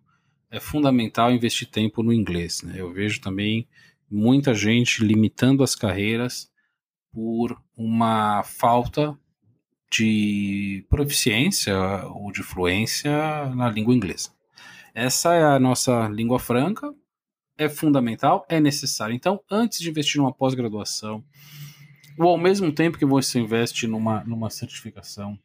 [0.49, 2.61] é fundamental investir tempo no inglês.
[2.63, 2.75] Né?
[2.77, 3.67] Eu vejo também
[4.09, 6.49] muita gente limitando as carreiras
[7.11, 9.17] por uma falta
[9.91, 11.75] de proficiência
[12.07, 14.31] ou de fluência na língua inglesa.
[14.93, 16.93] Essa é a nossa língua franca,
[17.57, 19.15] é fundamental, é necessário.
[19.15, 21.23] Então, antes de investir numa pós-graduação,
[22.17, 25.37] ou ao mesmo tempo que você investe numa, numa certificação,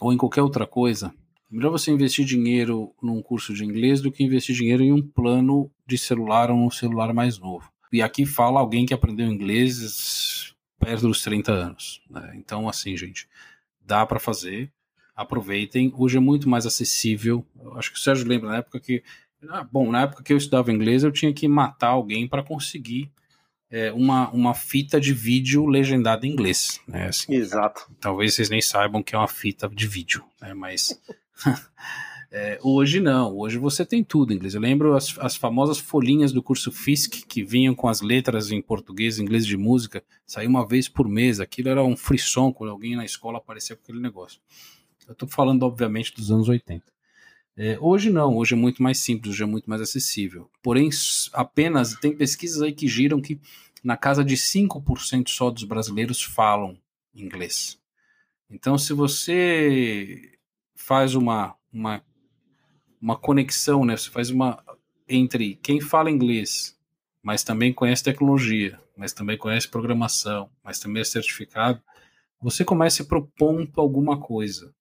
[0.00, 1.14] ou em qualquer outra coisa,
[1.50, 5.70] melhor você investir dinheiro num curso de inglês do que investir dinheiro em um plano
[5.86, 7.70] de celular ou um celular mais novo.
[7.92, 12.02] E aqui fala alguém que aprendeu inglês perto dos 30 anos.
[12.10, 12.34] Né?
[12.36, 13.28] Então, assim, gente,
[13.80, 14.72] dá para fazer.
[15.14, 15.92] Aproveitem.
[15.96, 17.46] Hoje é muito mais acessível.
[17.76, 19.02] Acho que o Sérgio lembra na época que.
[19.50, 23.10] Ah, bom, na época que eu estudava inglês, eu tinha que matar alguém para conseguir
[23.70, 26.80] é, uma, uma fita de vídeo legendada em inglês.
[26.86, 27.08] Né?
[27.08, 27.90] Assim, Exato.
[28.00, 30.54] Talvez vocês nem saibam que é uma fita de vídeo, né?
[30.54, 31.00] mas.
[32.36, 34.56] É, hoje não, hoje você tem tudo em inglês.
[34.56, 38.60] Eu lembro as, as famosas folhinhas do curso FISC que vinham com as letras em
[38.60, 41.38] português, inglês de música, saía uma vez por mês.
[41.38, 44.40] Aquilo era um frisson quando alguém na escola aparecia com aquele negócio.
[45.06, 46.93] Eu estou falando, obviamente, dos anos 80.
[47.56, 50.50] É, hoje não, hoje é muito mais simples, hoje é muito mais acessível.
[50.62, 50.90] Porém,
[51.32, 53.40] apenas tem pesquisas aí que giram que
[53.82, 56.76] na casa de 5% só dos brasileiros falam
[57.14, 57.78] inglês.
[58.50, 60.38] Então, se você
[60.74, 62.02] faz uma, uma
[63.04, 63.94] uma conexão, né?
[63.98, 64.64] Você faz uma
[65.06, 66.74] entre quem fala inglês,
[67.22, 71.82] mas também conhece tecnologia, mas também conhece programação, mas também é certificado,
[72.40, 74.74] você começa a propor alguma coisa.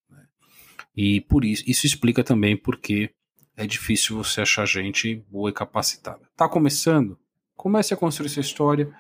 [0.96, 3.10] E por isso, isso explica também porque
[3.56, 6.22] é difícil você achar gente boa e capacitada.
[6.36, 7.18] Tá começando?
[7.56, 8.94] Comece a construir sua história,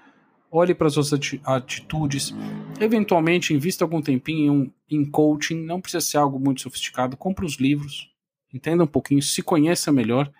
[0.51, 1.11] olhe para as suas
[1.43, 2.33] atitudes,
[2.79, 7.55] eventualmente invista algum tempinho em, em coaching, não precisa ser algo muito sofisticado, compre os
[7.55, 8.11] livros,
[8.53, 10.31] entenda um pouquinho, se conheça melhor,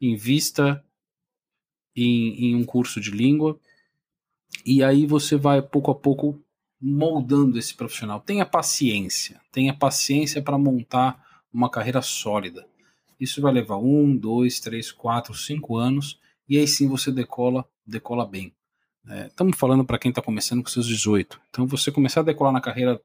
[0.00, 0.84] invista
[1.96, 3.58] em, em um curso de língua,
[4.64, 6.40] e aí você vai pouco a pouco
[6.80, 8.20] moldando esse profissional.
[8.20, 12.66] Tenha paciência, tenha paciência para montar uma carreira sólida.
[13.18, 18.26] Isso vai levar um, dois, três, quatro, cinco anos e aí sim você decola, decola
[18.26, 18.54] bem.
[19.26, 21.40] Estamos é, falando para quem está começando com seus 18.
[21.50, 23.00] Então você começar a decolar na carreira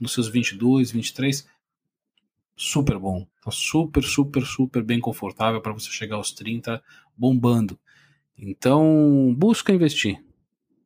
[0.00, 1.46] nos seus 22, 23,
[2.56, 3.26] super bom.
[3.42, 6.82] Tá super, super, super bem confortável para você chegar aos 30
[7.16, 7.78] bombando.
[8.36, 10.23] Então, busca investir.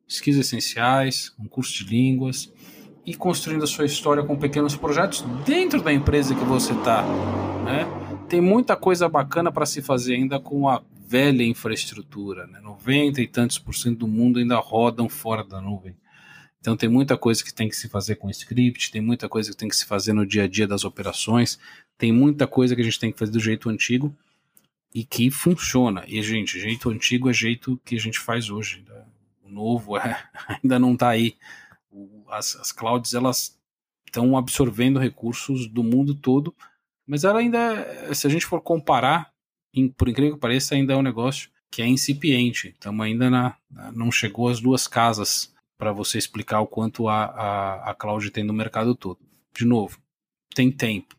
[0.09, 2.51] Skills essenciais, um curso de línguas
[3.05, 7.03] e construindo a sua história com pequenos projetos dentro da empresa que você está.
[7.63, 7.85] Né?
[8.27, 12.47] Tem muita coisa bacana para se fazer ainda com a velha infraestrutura.
[12.47, 12.59] Né?
[12.59, 15.95] 90 e tantos por cento do mundo ainda rodam fora da nuvem.
[16.59, 19.57] Então tem muita coisa que tem que se fazer com script, tem muita coisa que
[19.57, 21.57] tem que se fazer no dia a dia das operações,
[21.97, 24.13] tem muita coisa que a gente tem que fazer do jeito antigo
[24.93, 26.03] e que funciona.
[26.07, 28.83] E, gente, jeito antigo é jeito que a gente faz hoje.
[28.87, 29.03] Né?
[29.49, 30.23] O novo é,
[30.63, 31.35] ainda não está aí.
[32.29, 33.57] As, as clouds, elas
[34.05, 36.55] estão absorvendo recursos do mundo todo,
[37.05, 39.31] mas ela ainda, é, se a gente for comparar,
[39.97, 42.69] por incrível que pareça, ainda é um negócio que é incipiente.
[42.69, 43.55] Estamos ainda na,
[43.93, 48.43] não chegou às duas casas para você explicar o quanto a, a, a cloud tem
[48.43, 49.19] no mercado todo.
[49.55, 49.99] De novo,
[50.53, 51.15] tem tempo.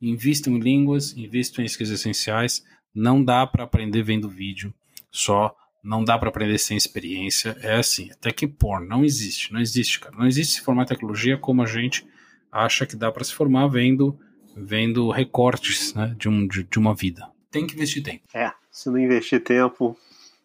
[0.00, 2.64] Invista em línguas, invista em skills essenciais.
[2.94, 4.74] Não dá para aprender vendo vídeo
[5.10, 5.56] só.
[5.84, 7.56] Não dá para aprender sem experiência.
[7.60, 10.16] É assim, até que porn não existe, não existe, cara.
[10.16, 12.06] Não existe se formar tecnologia como a gente
[12.50, 14.18] acha que dá para se formar vendo
[14.56, 17.28] vendo recortes né, de, um, de, de uma vida.
[17.50, 18.22] Tem que investir tempo.
[18.34, 19.96] É, se não investir tempo,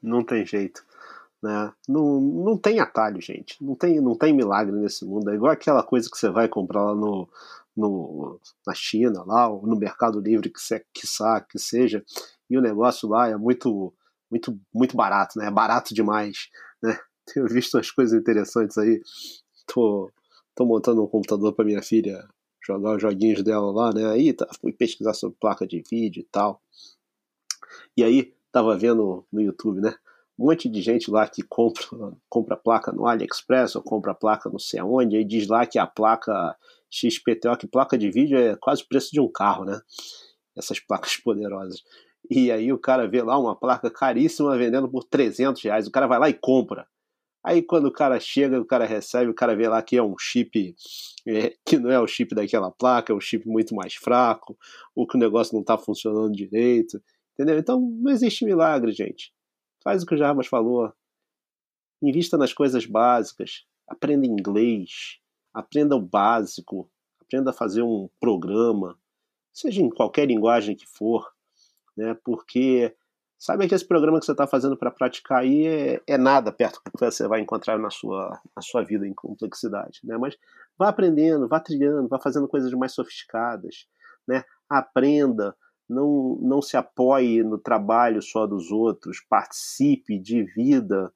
[0.02, 0.84] não tem jeito.
[1.41, 1.71] Né?
[1.88, 3.63] Não, não tem atalho, gente.
[3.63, 5.30] Não tem, não tem milagre nesse mundo.
[5.30, 7.30] É igual aquela coisa que você vai comprar lá no,
[7.75, 11.08] no, na China, lá, ou no Mercado Livre, que, você, que,
[11.49, 12.04] que seja,
[12.49, 13.93] e o negócio lá é muito,
[14.30, 15.50] muito, muito barato, né?
[15.50, 16.50] Barato demais.
[16.82, 16.98] Né?
[17.34, 19.02] Tenho visto umas coisas interessantes aí.
[19.68, 20.12] Tô,
[20.56, 22.28] tô montando um computador para minha filha
[22.65, 24.06] jogar os joguinhos dela lá, né?
[24.12, 26.62] Aí tá, fui pesquisar sobre placa de vídeo e tal.
[27.96, 29.96] E aí, tava vendo no YouTube, né?
[30.39, 31.84] um monte de gente lá que compra,
[32.30, 35.86] compra placa no AliExpress ou compra placa não sei aonde, e diz lá que a
[35.86, 36.56] placa
[36.89, 39.80] XPTO, que placa de vídeo é quase o preço de um carro, né?
[40.58, 41.84] Essas placas poderosas.
[42.29, 46.05] E aí o cara vê lá uma placa caríssima vendendo por 300 reais, o cara
[46.05, 46.88] vai lá e compra.
[47.43, 50.15] Aí quando o cara chega, o cara recebe, o cara vê lá que é um
[50.19, 50.75] chip
[51.27, 54.58] é, que não é o chip daquela placa, é um chip muito mais fraco,
[54.93, 57.01] ou que o negócio não está funcionando direito,
[57.34, 57.58] entendeu?
[57.58, 59.34] Então não existe milagre, gente.
[59.82, 60.91] Faz o que o Jarbas falou.
[62.01, 63.65] Invista nas coisas básicas.
[63.88, 65.19] Aprenda inglês.
[65.53, 66.91] Aprenda o básico.
[67.21, 68.99] Aprenda a fazer um programa.
[69.53, 71.25] Seja em qualquer linguagem que for.
[71.99, 72.17] Né?
[72.23, 72.95] Porque
[73.38, 76.81] sabe que esse programa que você está fazendo para praticar aí é, é, nada perto
[76.85, 79.99] do que você vai encontrar na sua, na sua vida em complexidade.
[80.05, 80.17] Né?
[80.17, 80.38] Mas
[80.77, 83.85] vá aprendendo, vá trilhando, vá fazendo coisas mais sofisticadas.
[84.25, 84.45] Né?
[84.69, 85.53] Aprenda
[85.89, 91.12] não, não se apoie no trabalho só dos outros, participe, de vida.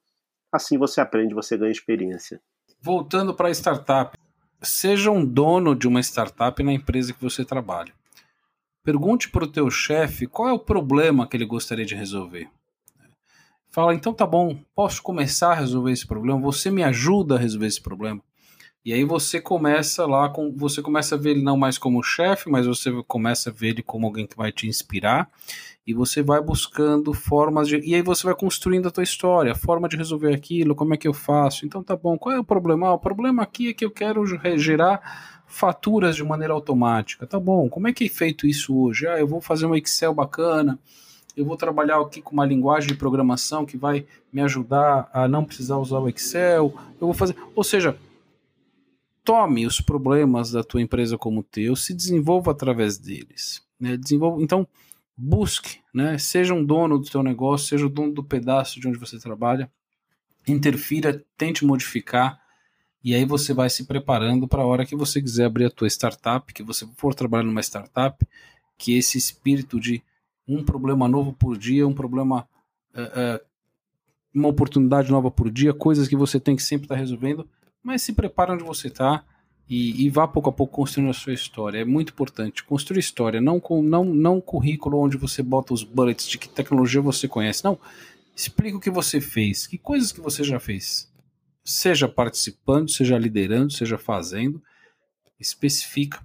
[0.52, 2.42] Assim você aprende, você ganha experiência.
[2.78, 4.18] Voltando para a startup,
[4.60, 7.94] seja um dono de uma startup na empresa que você trabalha.
[8.84, 12.50] Pergunte para o teu chefe qual é o problema que ele gostaria de resolver.
[13.70, 16.38] Fala, então tá bom, posso começar a resolver esse problema?
[16.40, 18.20] Você me ajuda a resolver esse problema?
[18.84, 20.54] E aí você começa lá com.
[20.54, 23.82] Você começa a ver ele não mais como chefe, mas você começa a ver ele
[23.82, 25.30] como alguém que vai te inspirar.
[25.86, 27.78] E você vai buscando formas de.
[27.78, 30.98] E aí você vai construindo a tua história, a forma de resolver aquilo, como é
[30.98, 31.64] que eu faço.
[31.64, 32.88] Então tá bom, qual é o problema?
[32.88, 34.22] Ah, o problema aqui é que eu quero
[34.58, 37.26] gerar faturas de maneira automática.
[37.26, 39.06] Tá bom, como é que é feito isso hoje?
[39.06, 40.78] Ah, eu vou fazer um Excel bacana
[41.36, 45.44] eu vou trabalhar aqui com uma linguagem de programação que vai me ajudar a não
[45.44, 46.72] precisar usar o Excel.
[47.00, 47.98] Eu vou fazer, ou seja,
[49.24, 53.62] tome os problemas da tua empresa como teu, se desenvolva através deles.
[53.80, 53.96] Né?
[53.96, 54.66] Desenvolva, então,
[55.16, 56.18] busque, né?
[56.18, 59.70] seja um dono do teu negócio, seja o dono do pedaço de onde você trabalha,
[60.46, 62.40] interfira, tente modificar,
[63.04, 65.86] e aí você vai se preparando para a hora que você quiser abrir a tua
[65.86, 68.26] startup, que você for trabalhar numa startup,
[68.78, 70.02] que esse espírito de
[70.48, 72.48] um problema novo por dia, um problema,
[72.94, 73.40] uh, uh,
[74.34, 77.46] uma oportunidade nova por dia, coisas que você tem que sempre estar tá resolvendo,
[77.82, 79.22] mas se prepara onde você está
[79.68, 81.78] e, e, vá pouco a pouco construindo a sua história.
[81.78, 82.64] É muito importante.
[82.64, 87.00] Construir história, não com não, não currículo onde você bota os bullets de que tecnologia
[87.00, 87.64] você conhece.
[87.64, 87.78] Não.
[88.36, 91.10] Explica o que você fez, que coisas que você já fez.
[91.64, 94.62] Seja participando, seja liderando, seja fazendo.
[95.38, 96.24] Especifica.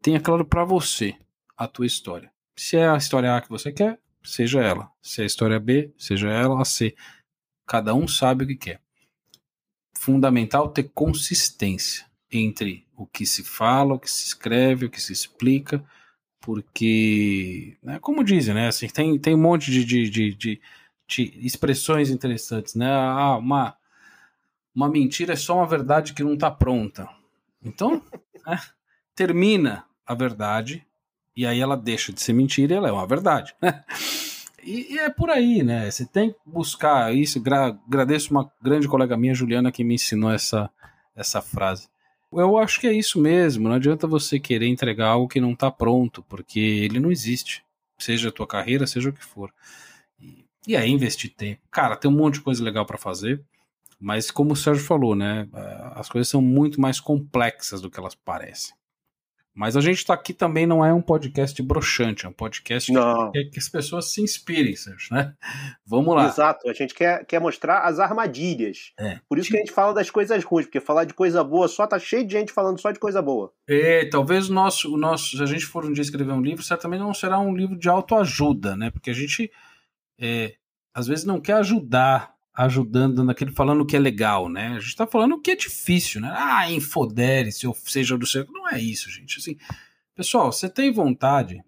[0.00, 1.14] Tenha claro para você
[1.56, 2.30] a tua história.
[2.56, 4.90] Se é a história A que você quer, seja ela.
[5.02, 6.94] Se é a história B, seja ela a C.
[7.66, 8.80] Cada um sabe o que quer
[9.98, 15.12] fundamental ter consistência entre o que se fala, o que se escreve, o que se
[15.12, 15.84] explica,
[16.40, 20.60] porque, né, como dizem, né, assim, tem, tem um monte de, de, de, de,
[21.06, 23.76] de expressões interessantes, né, ah, uma,
[24.78, 27.08] uma mentira é só uma verdade que não está pronta.
[27.60, 28.00] Então,
[28.46, 28.60] né,
[29.12, 30.86] termina a verdade
[31.36, 33.56] e aí ela deixa de ser mentira e ela é uma verdade.
[33.60, 33.82] Né?
[34.62, 35.90] E, e, é por aí, né?
[35.90, 37.40] Você tem que buscar isso.
[37.40, 40.70] Gra agradeço uma grande colega minha, Juliana, que me ensinou essa,
[41.16, 41.88] essa frase.
[42.30, 43.68] Eu acho que é isso mesmo.
[43.68, 47.64] Não adianta você querer entregar algo que não está pronto, porque ele não existe.
[47.98, 49.52] Seja a tua carreira, seja o que for.
[50.20, 51.62] E, e aí investir tempo.
[51.68, 53.42] Cara, tem um monte de coisa legal para fazer,
[54.00, 55.48] mas como o Sérgio falou, né?
[55.94, 58.78] As coisas são muito mais complexas do que elas parecem.
[59.58, 62.98] Mas a gente está aqui também não é um podcast broxante, é um podcast que,
[63.32, 65.34] que, que, as pessoas se inspirem, Sérgio, né?
[65.84, 66.28] Vamos lá.
[66.28, 68.92] Exato, a gente quer, quer mostrar as armadilhas.
[68.96, 69.18] É.
[69.28, 71.88] Por isso que a gente fala das coisas ruins, porque falar de coisa boa só
[71.88, 73.52] tá cheio de gente falando só de coisa boa.
[73.68, 76.62] É, talvez o nosso, o nosso, se a gente for um dia escrever um livro,
[76.62, 78.92] certamente não será um livro de autoajuda, né?
[78.92, 79.50] Porque a gente
[80.20, 80.54] é,
[80.94, 84.74] às vezes não quer ajudar ajudando naquele falando o que é legal, né?
[84.76, 86.34] A gente tá falando o que é difícil, né?
[86.36, 88.44] Ah, infodere-se, ou seja do seu.
[88.50, 89.38] Não é isso, gente.
[89.38, 89.56] Assim,
[90.12, 91.62] pessoal, você tem vontade,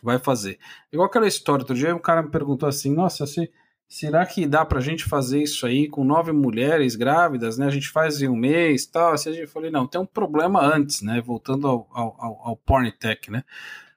[0.00, 0.60] vai fazer.
[0.92, 3.50] Igual aquela história, outro dia um cara me perguntou assim: nossa, se,
[3.88, 7.66] será que dá pra gente fazer isso aí com nove mulheres grávidas, né?
[7.66, 9.14] A gente faz em um mês tal.
[9.14, 11.20] Assim, gente falei, não, tem um problema antes, né?
[11.20, 13.42] Voltando ao, ao, ao Porntech, né?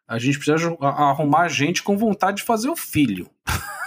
[0.08, 3.30] A gente precisa arrumar gente com vontade de fazer o filho.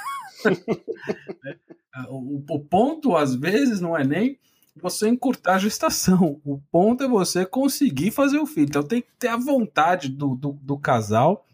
[2.08, 4.38] o, o ponto, às vezes, não é nem
[4.76, 6.40] você encurtar a gestação.
[6.44, 8.68] O ponto é você conseguir fazer o filho.
[8.68, 11.46] Então tem que ter a vontade do, do, do casal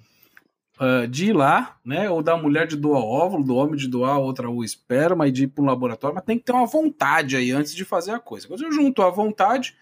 [0.79, 2.09] uh, de ir lá, né?
[2.11, 5.45] Ou da mulher de doar óvulo, do homem de doar outra o esperma e de
[5.45, 8.21] ir para um laboratório, mas tem que ter uma vontade aí antes de fazer a
[8.21, 8.47] coisa.
[8.47, 9.77] Quando eu junto a vontade,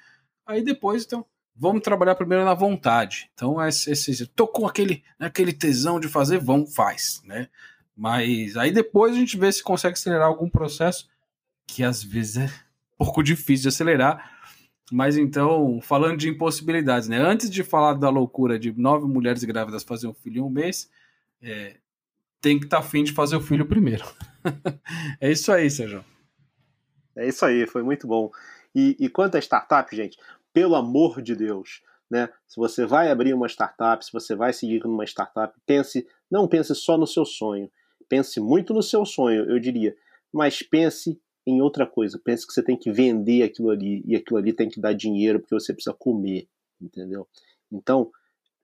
[0.46, 3.30] aí depois, então, vamos trabalhar primeiro na vontade.
[3.34, 7.48] Então, esse, esse tô com aquele, né, aquele tesão de fazer, vamos, faz, né?
[7.96, 11.08] Mas aí depois a gente vê se consegue acelerar algum processo
[11.66, 12.44] que às vezes é
[13.00, 14.36] um pouco difícil de acelerar.
[14.92, 17.18] Mas então, falando de impossibilidades, né?
[17.18, 20.88] Antes de falar da loucura de nove mulheres grávidas fazer um filho em um mês,
[21.42, 21.76] é,
[22.40, 24.04] tem que estar tá afim de fazer o filho primeiro.
[25.20, 26.04] é isso aí, Sérgio.
[27.16, 28.30] É isso aí, foi muito bom.
[28.74, 30.18] E, e quanto a startup, gente,
[30.52, 32.28] pelo amor de Deus, né?
[32.46, 36.74] Se você vai abrir uma startup, se você vai seguir numa startup, pense, não pense
[36.74, 37.68] só no seu sonho.
[38.08, 39.96] Pense muito no seu sonho, eu diria,
[40.32, 42.20] mas pense em outra coisa.
[42.22, 45.40] Pense que você tem que vender aquilo ali e aquilo ali tem que dar dinheiro
[45.40, 46.48] porque você precisa comer,
[46.80, 47.26] entendeu?
[47.70, 48.10] Então,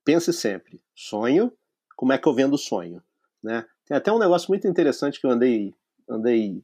[0.05, 1.53] pense sempre: sonho,
[1.97, 3.03] como é que eu vendo sonho?
[3.43, 3.65] Né?
[3.87, 5.75] Tem até um negócio muito interessante que eu andei
[6.09, 6.63] andei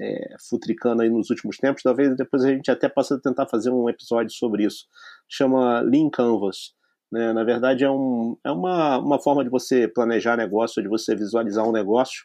[0.00, 1.82] é, futricando aí nos últimos tempos.
[1.82, 4.86] Talvez depois a gente até possa tentar fazer um episódio sobre isso.
[5.28, 6.74] Chama Lean Canvas.
[7.10, 7.32] Né?
[7.32, 11.66] Na verdade, é, um, é uma, uma forma de você planejar negócio, de você visualizar
[11.66, 12.24] um negócio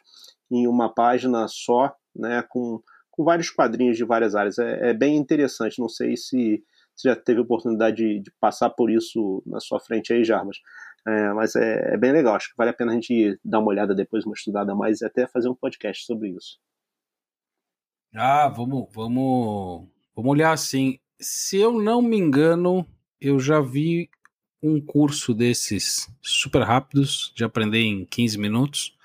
[0.50, 2.44] em uma página só, né?
[2.48, 4.58] com, com vários quadrinhos de várias áreas.
[4.58, 5.80] É, é bem interessante.
[5.80, 6.62] Não sei se
[6.94, 10.58] você já teve oportunidade de, de, passar por isso na sua frente aí, Jarbas.
[11.06, 12.34] É, mas é, é, bem legal.
[12.34, 15.06] Acho que vale a pena a gente dar uma olhada depois, uma estudada mais e
[15.06, 16.58] até fazer um podcast sobre isso.
[18.14, 20.98] Ah, vamos, vamos, vamos olhar assim.
[21.20, 22.86] Se eu não me engano,
[23.20, 24.08] eu já vi
[24.64, 28.96] um curso desses super rápidos, de aprender em 15 minutos,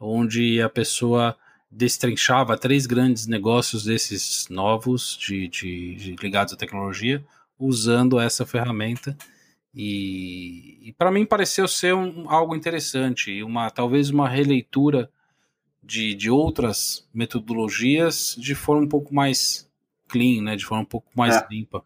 [0.00, 1.36] onde a pessoa
[1.70, 7.22] destrinchava três grandes negócios desses novos, de, de, de ligados à tecnologia,
[7.58, 9.14] usando essa ferramenta.
[9.74, 15.10] E, e para mim pareceu ser um, algo interessante, uma talvez uma releitura
[15.82, 19.70] de, de outras metodologias de forma um pouco mais
[20.08, 21.46] clean, né, de forma um pouco mais é.
[21.50, 21.84] limpa.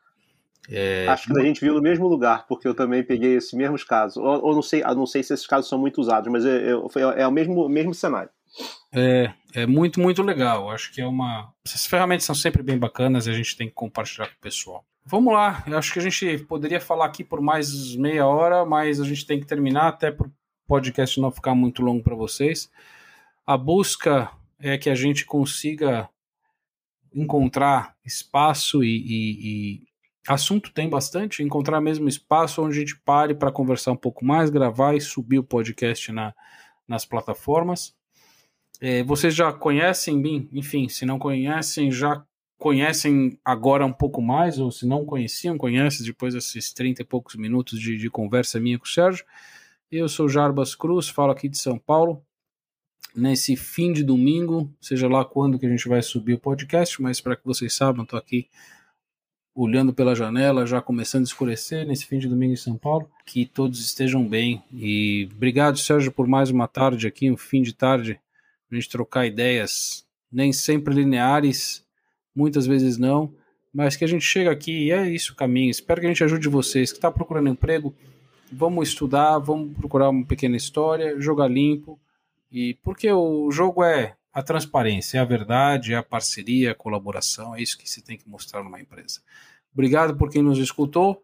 [0.69, 1.07] É...
[1.09, 4.17] Acho que a gente viu no mesmo lugar, porque eu também peguei esses mesmos casos.
[4.17, 7.23] Ou, ou não sei, não sei se esses casos são muito usados, mas é, é,
[7.23, 8.31] é o mesmo, mesmo cenário.
[8.93, 10.71] É, é muito, muito legal.
[10.71, 11.53] Acho que é uma.
[11.65, 14.85] Essas ferramentas são sempre bem bacanas e a gente tem que compartilhar com o pessoal.
[15.05, 19.01] Vamos lá, eu acho que a gente poderia falar aqui por mais meia hora, mas
[19.01, 20.33] a gente tem que terminar até para o
[20.65, 22.71] podcast não ficar muito longo para vocês.
[23.45, 26.09] A busca é que a gente consiga
[27.13, 29.83] encontrar espaço e, e, e
[30.27, 34.51] assunto tem bastante, encontrar mesmo espaço onde a gente pare para conversar um pouco mais,
[34.51, 36.35] gravar e subir o podcast na,
[36.87, 37.95] nas plataformas.
[38.81, 42.25] É, vocês já conhecem, bem, enfim, se não conhecem, já
[42.59, 47.35] conhecem agora um pouco mais, ou se não conheciam, conhecem depois desses 30 e poucos
[47.35, 49.25] minutos de, de conversa minha com o Sérgio.
[49.91, 52.25] Eu sou Jarbas Cruz, falo aqui de São Paulo.
[53.15, 57.21] Nesse fim de domingo, seja lá quando que a gente vai subir o podcast, mas
[57.21, 58.49] para que vocês saibam, estou aqui
[59.55, 63.09] olhando pela janela, já começando a escurecer nesse fim de domingo em São Paulo.
[63.27, 64.63] Que todos estejam bem.
[64.73, 68.19] E obrigado, Sérgio, por mais uma tarde aqui, um fim de tarde,
[68.71, 71.85] a gente trocar ideias, nem sempre lineares,
[72.35, 73.35] muitas vezes não,
[73.73, 75.71] mas que a gente chega aqui e é isso o caminho.
[75.71, 77.95] Espero que a gente ajude vocês que está procurando emprego.
[78.51, 81.99] Vamos estudar, vamos procurar uma pequena história, jogar limpo.
[82.51, 87.55] E porque o jogo é a transparência, é a verdade, é a parceria, a colaboração,
[87.55, 89.21] é isso que se tem que mostrar numa empresa.
[89.73, 91.23] Obrigado por quem nos escutou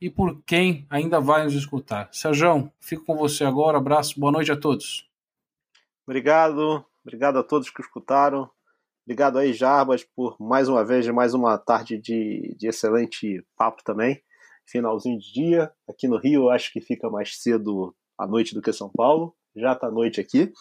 [0.00, 2.08] e por quem ainda vai nos escutar.
[2.12, 3.78] Sérgio, fico com você agora.
[3.78, 5.08] Abraço, boa noite a todos.
[6.06, 8.48] Obrigado, obrigado a todos que escutaram.
[9.04, 14.20] Obrigado aí, Jarbas, por mais uma vez, mais uma tarde de, de excelente papo também.
[14.66, 15.72] Finalzinho de dia.
[15.88, 19.34] Aqui no Rio, acho que fica mais cedo à noite do que São Paulo.
[19.54, 20.52] Já está noite aqui,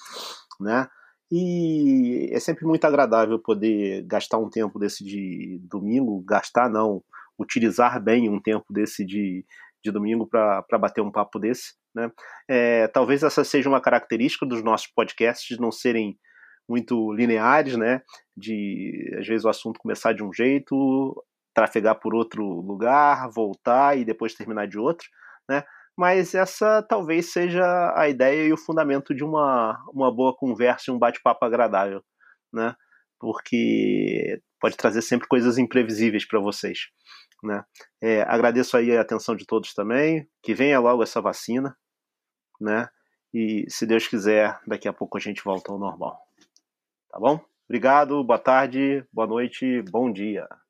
[0.59, 0.87] né?
[1.31, 7.03] E é sempre muito agradável poder gastar um tempo desse de domingo, gastar não,
[7.37, 9.45] utilizar bem um tempo desse de,
[9.83, 11.73] de domingo para bater um papo desse.
[11.95, 12.11] Né?
[12.47, 16.17] É, talvez essa seja uma característica dos nossos podcasts não serem
[16.67, 18.01] muito lineares, né?
[18.35, 21.23] De às vezes o assunto começar de um jeito,
[21.53, 25.07] trafegar por outro lugar, voltar e depois terminar de outro,
[25.47, 25.63] né?
[25.97, 30.93] Mas essa talvez seja a ideia e o fundamento de uma, uma boa conversa e
[30.93, 32.03] um bate-papo agradável,
[32.53, 32.75] né?
[33.19, 36.79] Porque pode trazer sempre coisas imprevisíveis para vocês,
[37.43, 37.63] né?
[38.01, 41.75] É, agradeço aí a atenção de todos também, que venha logo essa vacina,
[42.59, 42.89] né?
[43.33, 46.19] E se Deus quiser, daqui a pouco a gente volta ao normal.
[47.09, 47.39] Tá bom?
[47.67, 50.47] Obrigado, boa tarde, boa noite, bom dia.